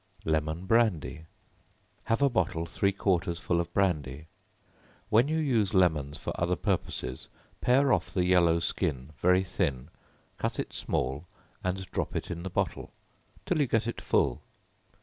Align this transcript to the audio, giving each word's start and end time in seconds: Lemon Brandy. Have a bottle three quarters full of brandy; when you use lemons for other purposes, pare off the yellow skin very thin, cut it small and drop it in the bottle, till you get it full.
Lemon 0.25 0.65
Brandy. 0.65 1.27
Have 2.05 2.23
a 2.23 2.29
bottle 2.31 2.65
three 2.65 2.91
quarters 2.91 3.37
full 3.37 3.61
of 3.61 3.71
brandy; 3.71 4.25
when 5.09 5.27
you 5.27 5.37
use 5.37 5.75
lemons 5.75 6.17
for 6.17 6.33
other 6.41 6.55
purposes, 6.55 7.27
pare 7.61 7.93
off 7.93 8.11
the 8.11 8.25
yellow 8.25 8.57
skin 8.59 9.11
very 9.19 9.43
thin, 9.43 9.89
cut 10.39 10.57
it 10.57 10.73
small 10.73 11.27
and 11.63 11.85
drop 11.91 12.15
it 12.15 12.31
in 12.31 12.41
the 12.41 12.49
bottle, 12.49 12.91
till 13.45 13.61
you 13.61 13.67
get 13.67 13.85
it 13.85 14.01
full. 14.01 14.41